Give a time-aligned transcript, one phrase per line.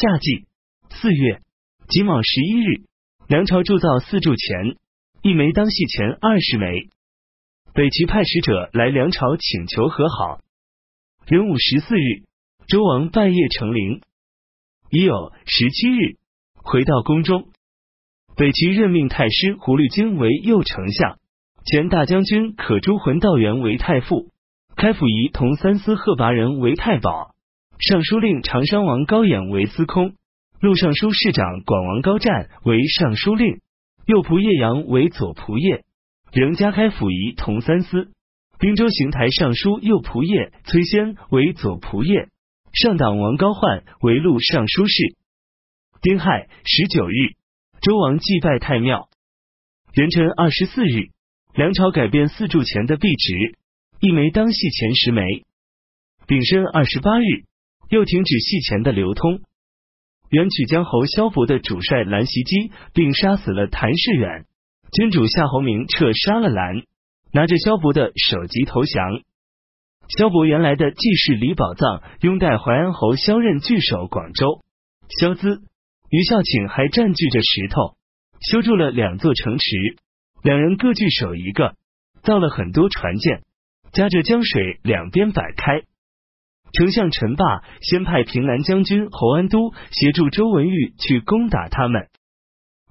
[0.00, 0.46] 夏季
[0.90, 1.40] 四月
[1.88, 2.82] 己卯十一日，
[3.28, 4.76] 梁朝铸造四柱钱，
[5.22, 6.88] 一枚当系钱二十枚。
[7.74, 10.40] 北齐派使者来梁朝请求和好。
[11.26, 12.24] 壬午十四日，
[12.66, 14.00] 周王拜谒成陵。
[14.90, 16.16] 已有十七日，
[16.56, 17.46] 回到宫中。
[18.36, 21.18] 北齐任命太师胡律金为右丞相，
[21.64, 24.32] 前大将军可朱浑道元为太傅，
[24.74, 27.33] 开府仪同三司贺拔仁为太保，
[27.78, 30.14] 尚书令长山王高演为司空，
[30.60, 33.60] 录尚书侍长广王高湛为尚书令，
[34.06, 35.82] 右仆射杨为左仆射。
[36.32, 38.10] 仍加开府仪同三司，
[38.58, 42.28] 滨州行台尚书右仆射崔先为左仆射，
[42.72, 45.16] 上党王高焕为录尚书事。
[46.00, 47.34] 丁亥十九日，
[47.80, 49.08] 周王祭拜太庙。
[49.92, 51.10] 元辰二十四日，
[51.54, 53.56] 梁朝改变四柱钱的币值，
[54.00, 55.44] 一枚当系钱十枚。
[56.26, 57.44] 丙申二十八日，
[57.88, 59.40] 又停止戏钱的流通。
[60.30, 64.46] 元曲江侯萧伯的主帅蓝袭击，并杀死了谭世远。
[64.92, 66.82] 君主夏侯明撤杀了蓝，
[67.32, 69.22] 拿着萧伯的首级投降。
[70.08, 74.60] 萧伯原来的继室李宝藏拥戴淮安侯萧任据守广州。
[75.20, 75.62] 萧资、
[76.10, 77.96] 于孝请还占据着石头，
[78.40, 79.96] 修筑了两座城池，
[80.42, 81.74] 两人各据守一个，
[82.22, 83.42] 造了很多船舰，
[83.92, 85.82] 夹着江水两边摆开。
[86.76, 92.08] 丞相陈霸先派平南将军侯安都协助周文玉去攻打他们。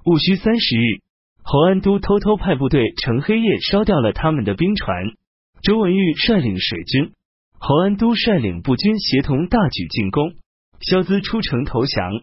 [0.05, 1.03] 戊戌三十日。
[1.45, 5.11] 侯安都偷偷派部队乘黑夜烧掉了他们的兵船。
[5.61, 7.11] 周文玉率领水军，
[7.59, 10.35] 侯安都率领步军协同大举进攻。
[10.79, 12.13] 萧资出城投降，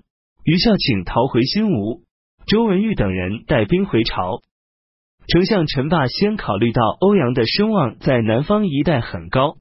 [0.45, 2.01] 于孝请逃回新吴。
[2.47, 4.41] 周文玉等人带兵回朝。
[5.29, 9.57] 丞相陈霸先考虑到欧阳的声望在南方一带很高，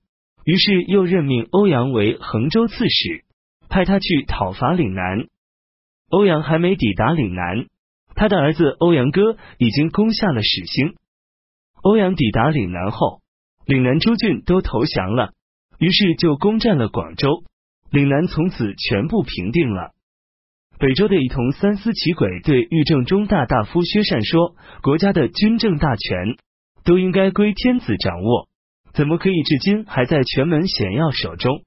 [0.49, 3.23] 于是又任命欧阳为衡州刺史，
[3.69, 5.27] 派他去讨伐岭南。
[6.09, 7.67] 欧阳还没抵达岭南。
[8.15, 10.95] 他的儿子欧阳哥已经攻下了始兴。
[11.83, 13.21] 欧阳抵达岭南后，
[13.67, 15.33] 岭南诸郡都投降了，
[15.77, 17.43] 于是就攻占了广州。
[17.91, 19.91] 岭南从此全部平定了。
[20.79, 26.37] 北周的一同三司齐轨对御正中大大夫薛善说：“国家的军政大权
[26.83, 28.49] 都应该归天子掌握，
[28.93, 31.63] 怎么可以至今还在权门显要手中？”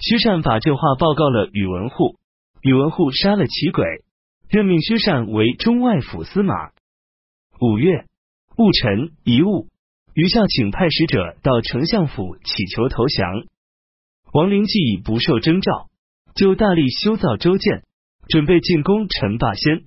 [0.00, 2.16] 薛善把这话报告了宇文护，
[2.62, 3.84] 宇文护杀了齐轨。
[4.48, 6.54] 任命薛善为中外府司马。
[7.60, 8.04] 五月
[8.56, 9.68] 戊辰一戊，
[10.14, 13.44] 余孝请派使者到丞相府祈求投降。
[14.32, 15.88] 王陵既已不受征召，
[16.36, 17.82] 就大力修造周建，
[18.28, 19.84] 准备进攻陈霸先。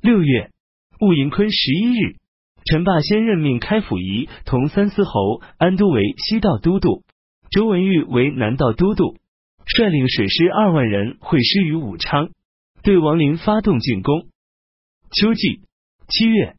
[0.00, 0.50] 六月
[0.98, 2.16] 戊寅坤十一日，
[2.66, 7.04] 陈霸先任命开府仪同三司侯安都为西道都督，
[7.50, 9.16] 周文玉为南道都督，
[9.64, 12.30] 率领水师二万人会师于武昌。
[12.82, 14.26] 对王陵发动进攻。
[15.12, 15.60] 秋季
[16.08, 16.54] 七月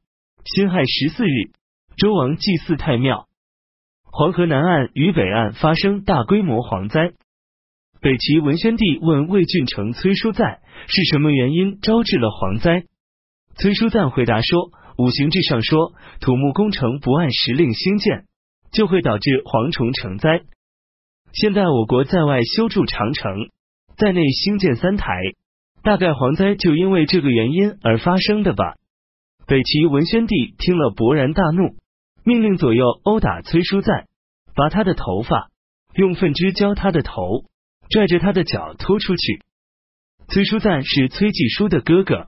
[0.45, 1.51] 辛亥十四日，
[1.97, 3.27] 周王祭祀太庙。
[4.03, 7.13] 黄河南岸与北岸发生大规模蝗灾。
[7.99, 12.85] 北齐文宣帝问魏郡城崔叔赞是什么原因招致了蝗灾。
[13.55, 18.25] 崔叔赞回答说：“五行志上说，土木工程不按时令兴建，
[18.71, 20.41] 就会导致蝗虫成灾。
[21.33, 23.49] 现在我国在外修筑长城，
[23.95, 25.13] 在内兴建三台。”
[25.83, 28.75] 大概蝗灾就因为这个原因而发生的吧。
[29.45, 31.77] 北齐文宣帝听了勃然大怒，
[32.25, 34.07] 命令左右殴打崔叔赞，
[34.53, 35.49] 拔他的头发，
[35.93, 37.45] 用粪汁浇他的头，
[37.89, 39.43] 拽着他的脚拖出去。
[40.27, 42.27] 崔叔赞是崔继书的哥哥。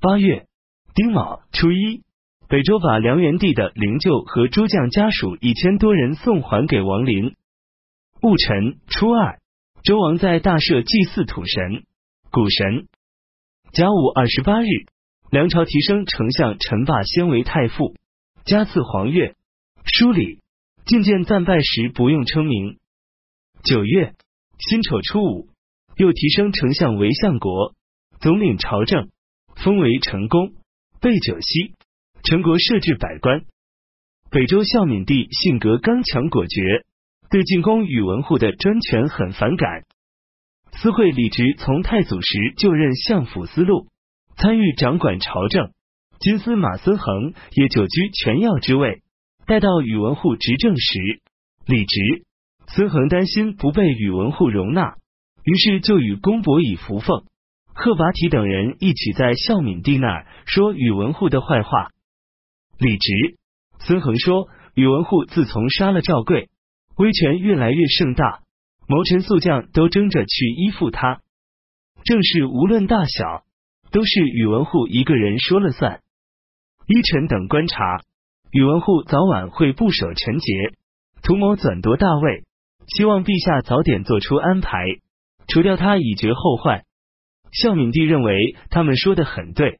[0.00, 0.46] 八月
[0.96, 2.04] 丁卯初一，
[2.48, 7.34] 北周把梁元帝的灵柩和诸将家属一千多人送还给王林。
[8.22, 9.38] 戊辰初二，
[9.84, 11.84] 周王在大社祭祀土神。
[12.30, 12.88] 古神。
[13.74, 14.68] 甲午二十八日，
[15.30, 17.94] 梁朝提升丞相陈霸先为太傅，
[18.46, 19.34] 加赐黄钺。
[19.84, 20.40] 书礼。
[20.86, 22.78] 觐见赞拜时不用称名。
[23.62, 24.14] 九月。
[24.58, 25.50] 辛丑初五，
[25.98, 27.74] 又提升丞相为相国，
[28.18, 29.10] 总领朝政，
[29.56, 30.54] 封为成公，
[31.06, 31.74] 备九锡。
[32.24, 33.44] 全国设置百官。
[34.28, 36.84] 北周孝敏帝性格刚强果决，
[37.30, 39.84] 对进攻宇文护的专权很反感。
[40.72, 43.86] 司会李直从太祖时就任相府司路，
[44.36, 45.70] 参与掌管朝政。
[46.18, 49.02] 金司马孙恒也久居权要之位。
[49.46, 51.20] 待到宇文护执政时，
[51.66, 52.24] 李直、
[52.66, 54.96] 孙恒担心不被宇文护容纳，
[55.44, 57.26] 于是就与公伯以扶凤、
[57.76, 61.90] 贺拔提等人一起在孝敏帝那儿说宇文护的坏话。
[62.78, 63.36] 李直、
[63.80, 66.48] 孙恒说，宇文护自从杀了赵贵，
[66.96, 68.40] 威权越来越盛大。
[68.88, 71.20] 谋臣宿将都争着去依附他，
[72.02, 73.44] 正事无论大小，
[73.90, 76.00] 都是宇文护一个人说了算。
[76.86, 78.00] 依臣等观察，
[78.52, 80.72] 宇文护早晚会不守臣节，
[81.22, 82.44] 图谋转夺大位，
[82.86, 84.78] 希望陛下早点做出安排，
[85.46, 86.85] 除掉他以绝后患。
[87.52, 89.78] 孝敏帝认为他们说的很对。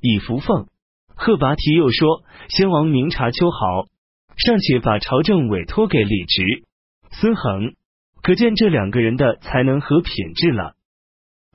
[0.00, 0.66] 以福凤、
[1.14, 3.86] 贺拔提又说，先王明察秋毫，
[4.36, 6.64] 尚且把朝政委托给李直、
[7.10, 7.74] 孙恒，
[8.22, 10.74] 可见这两个人的才能和品质了。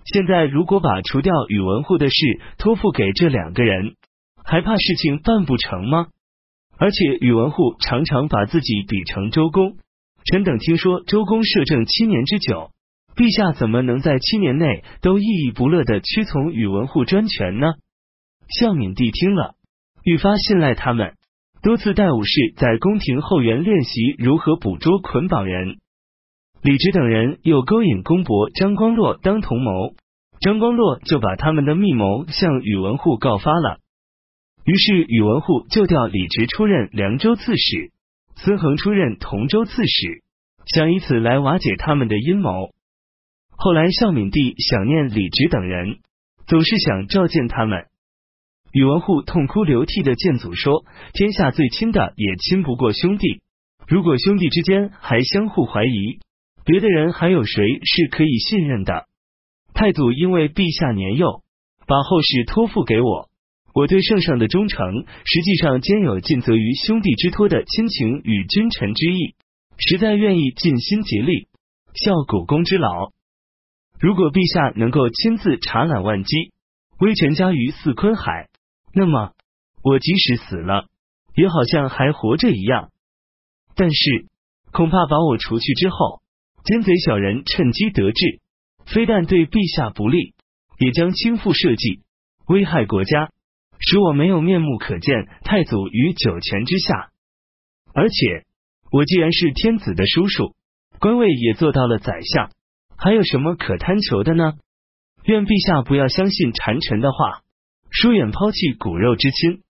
[0.06, 2.16] 现在如果把除掉宇文护的事
[2.58, 3.96] 托付给这两个人，
[4.44, 6.08] 还怕事情办不成吗？
[6.78, 9.78] 而且宇文护常常把自己比成周公，
[10.26, 12.72] 臣等听说周公摄政七年之久，
[13.18, 17.74] 陛下怎么能在七年内都郁郁不乐的屈从宇文护专权呢？
[18.48, 19.56] 孝敏帝听了，
[20.04, 21.16] 愈发信赖他们，
[21.64, 25.78] 多次带武士在宫廷后园练习如何捕捉捆绑人。
[26.62, 29.96] 李直等人又勾引公伯张光洛当同谋，
[30.40, 33.80] 张光洛就把他们的密谋向宇文护告发了。
[34.64, 37.92] 于是宇文护就调李直出任凉州刺史，
[38.36, 40.22] 孙恒出任同州刺史，
[40.68, 42.77] 想以此来瓦解他们的阴谋。
[43.60, 45.98] 后来孝敏帝想念李直等人，
[46.46, 47.86] 总是想召见他们。
[48.72, 53.42] 宇文护痛哭流涕的见祖说：“天下最亲的也亲不过兄弟，
[53.88, 56.20] 如果兄弟之间还相互怀疑，
[56.66, 59.08] 别的人还有谁是可以信任的？
[59.74, 61.42] 太祖因为陛下年幼，
[61.88, 63.28] 把后事托付给我，
[63.74, 69.34] 我对圣上的忠诚，实际上兼有尽责于兄弟之托的亲情与君臣之意，
[69.80, 71.48] 实在愿意尽心竭力
[71.96, 73.17] 效股肱之劳。
[74.00, 76.52] 如果陛下能够亲自查览万机，
[77.00, 78.50] 威权加于四坤海。”
[78.94, 79.34] 那么，
[79.84, 80.88] 我即使死了，
[81.36, 82.90] 也好像还活着一样。
[83.76, 84.26] 但是，
[84.72, 86.22] 恐怕把我除去之后，
[86.64, 88.42] 奸贼小人趁机得志，
[88.86, 90.34] 非但对陛下不利，
[90.80, 92.02] 也将倾覆社稷，
[92.48, 93.32] 危害国家，
[93.80, 97.12] 使我没有面目可见太祖于九泉之下。
[97.94, 98.46] 而且，
[98.92, 100.56] 我既然是天子的叔叔，
[101.00, 102.52] 官位也做到了宰相，
[102.98, 104.54] 还有什么可贪求的呢？
[105.24, 107.42] 愿陛下不要相信谗臣的话。
[107.90, 109.62] 疏远抛弃骨肉之亲，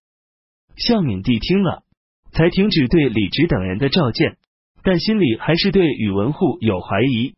[0.75, 1.83] 孝敏帝听了，
[2.31, 4.37] 才停止对李直等人的召见，
[4.81, 7.35] 但心里还是对宇文护有怀疑。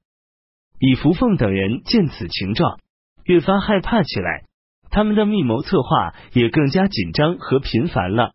[0.79, 2.79] 以福凤等人见此情状，
[3.25, 4.45] 越发害怕起来，
[4.89, 8.31] 他们的密谋策划也更加紧张和频繁了。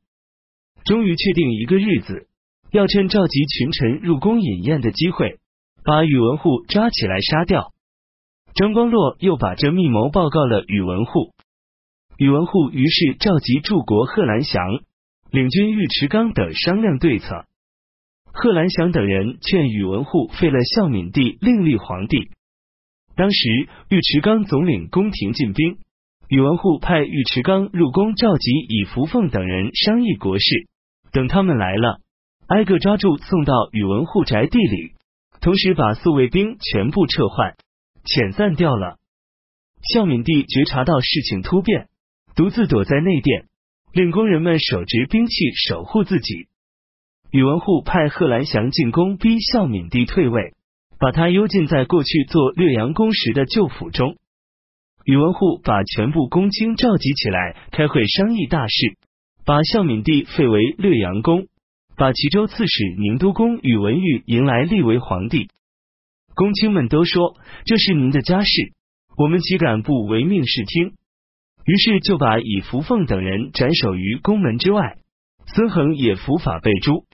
[0.84, 2.28] 终于确定一个日子，
[2.70, 5.38] 要趁召集群臣入宫饮宴的机会，
[5.84, 7.72] 把宇文护抓起来杀掉。
[8.54, 11.32] 张光洛又把这密谋报告了宇文护。
[12.16, 14.62] 宇文护于是召集柱国贺兰祥、
[15.30, 17.44] 领军尉迟纲等商量对策。
[18.32, 22.30] 贺兰祥等人劝宇文护废了孝敏帝，另立皇帝。
[23.16, 25.78] 当时尉迟纲总领宫廷禁兵，
[26.28, 30.44] 宇文护派尉迟纲入宫召集以福凤等人商议国事。
[31.12, 32.00] 等他们来了，
[32.48, 34.93] 挨个抓住送到宇文护宅地里，
[35.44, 37.54] 同时把宿卫兵全部撤换、
[38.02, 38.96] 遣散掉了。
[39.92, 41.88] 孝敏帝觉察到事情突变。
[42.34, 43.44] 独自躲在内殿，
[43.92, 45.34] 令工人们手执兵器
[45.68, 46.48] 守护自己。
[47.30, 50.54] 宇文护派贺兰祥进宫逼孝敏帝退位，
[50.98, 54.16] 把他幽禁在过去做略阳宫时的旧府中。
[55.04, 58.96] 宇文护把全部公卿召集起来开会商议大事，
[59.44, 61.48] 把孝敏帝废为略阳公，
[61.96, 65.48] 把齐州刺史宁都公宇文毓迎来立为皇帝。
[66.34, 68.72] 公卿们都说这是您的家事，
[69.16, 70.94] 我们岂敢不唯命是听？
[71.64, 74.96] 于是就把以福凤等人斩首于宫门之外，
[75.46, 77.04] 孙恒也伏法被诛。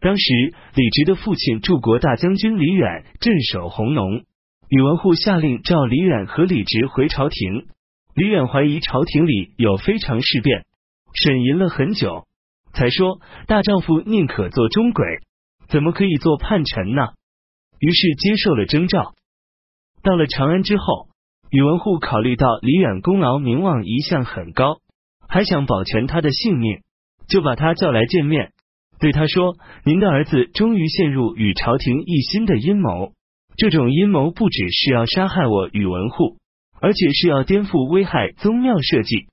[0.00, 4.22] 当时李直的父亲柱国大将军李远镇守弘农，
[4.68, 7.66] 宇文护下令召李远和李直回朝廷。
[8.14, 10.66] 李远怀疑朝廷里有非常事变，
[11.14, 12.26] 审吟了很久，
[12.74, 15.06] 才说大丈夫宁可做中鬼，
[15.68, 17.08] 怎么可以做叛臣呢？
[17.78, 19.14] 于是接受了征召。
[20.02, 21.08] 到了长安之后。
[21.50, 24.78] 宇文护考虑到李远功劳名望一向很高，
[25.28, 26.80] 还想保全他的性命，
[27.28, 28.50] 就把他叫来见面，
[28.98, 33.12] 对他说：“您的儿子终于陷入与朝廷一心的阴谋，
[33.56, 36.38] 这种阴谋不只是要杀害我宇文护，
[36.80, 39.28] 而且是要颠覆危害宗庙社稷。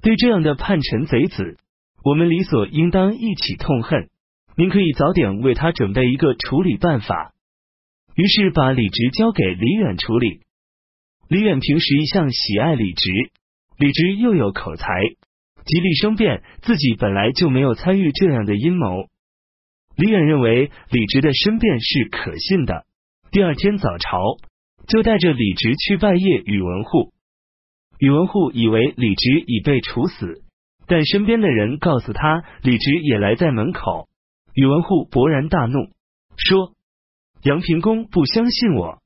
[0.00, 1.58] 对这样的叛臣贼子，
[2.04, 4.10] 我们理所应当一起痛恨。
[4.56, 7.32] 您可以早点为他准备一个处理办法。”
[8.14, 10.42] 于是把李直交给李远处理。
[11.28, 13.10] 李远平时一向喜爱李直，
[13.78, 14.86] 李直又有口才，
[15.64, 19.08] 极力申辩自己本来就没有参与这样的阴谋。
[19.96, 22.84] 李远认为李直的申辩是可信的。
[23.32, 24.20] 第二天早朝，
[24.86, 27.12] 就带着李直去拜谒宇文护。
[27.98, 30.43] 宇文护以为李直已被处死，
[30.86, 34.08] 但身边的人告诉他，李直也来在门口。
[34.54, 35.88] 宇文护勃然大怒，
[36.36, 36.72] 说
[37.42, 39.02] ：“杨平公不相信我。”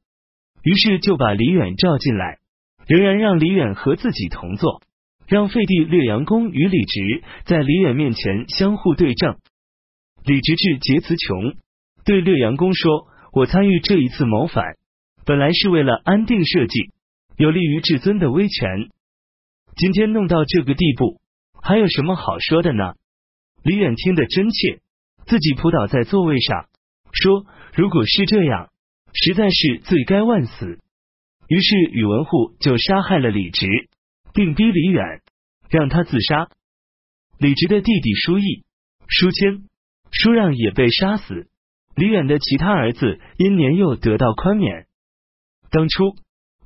[0.62, 2.38] 于是就把李远召进来，
[2.86, 4.82] 仍然让李远和自己同坐，
[5.26, 9.36] 让废帝略阳公与李直在李远面前相互对证。
[10.24, 11.54] 李直至节词穷，
[12.04, 14.74] 对略阳公说：“我参与这一次谋反，
[15.24, 16.90] 本来是为了安定社稷，
[17.36, 18.88] 有利于至尊的威权。
[19.76, 21.20] 今天弄到这个地步，
[21.68, 22.94] 还有什么好说的呢？”
[23.62, 24.80] 李远听得真切，
[25.26, 26.66] 自己扑倒在座位上，
[27.12, 27.44] 说
[27.76, 28.70] ：“如果是这样。”
[29.14, 30.78] 实在是罪该万死，
[31.48, 33.66] 于是宇文护就杀害了李直，
[34.34, 35.22] 并逼李远
[35.70, 36.48] 让他自杀。
[37.38, 38.64] 李直的弟弟舒义、
[39.08, 39.64] 舒谦、
[40.12, 41.48] 舒让也被杀死。
[41.96, 44.86] 李远的其他儿子因年幼得到宽免。
[45.70, 46.14] 当初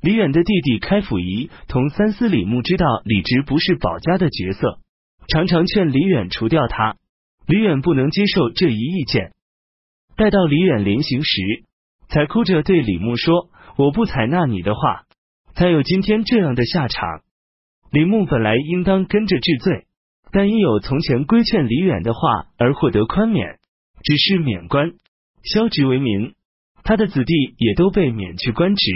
[0.02, 4.80] 李远的弟弟开府仪同三司李牧知道李直不是保家的角色，
[5.29, 6.97] 常常劝李远除掉他。
[7.47, 9.33] 李远不能接受这一意见。
[10.17, 11.41] 待到李远临行时。
[12.09, 13.49] 才哭着对李牧说
[13.79, 15.05] ：“我不采纳你的话，
[15.55, 17.23] 才有今天这样的下场。”
[17.91, 19.87] 李牧本来应当跟着治罪，
[20.31, 23.59] 但因有从前规劝李远的话而获得宽免，
[24.05, 24.93] 只是免官，
[25.43, 26.35] 削职为民。
[26.85, 28.91] 他的子弟也都被免去官职。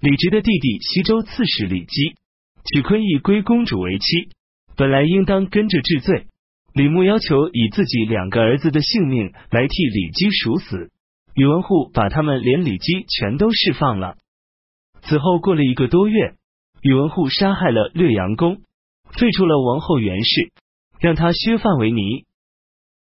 [0.00, 2.14] 李直的弟弟西周刺史李基
[2.64, 4.30] 娶昆邑归公主为妻，
[4.76, 6.26] 本来应当跟着治罪。
[6.74, 10.90] 李牧要求以自己两个儿子的性命来替李姬赎死。
[11.34, 14.16] 宇文护把他们连李姬全都释放了。
[15.02, 16.34] 此后过了一个多月，
[16.82, 18.56] 宇文护杀害了略阳公，
[19.12, 20.52] 废除了王后袁氏，
[21.00, 22.24] 让他削发为尼。